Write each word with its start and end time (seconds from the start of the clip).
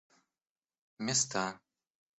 места 1.01 1.45